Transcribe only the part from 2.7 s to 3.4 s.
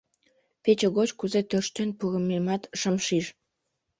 шым шиж.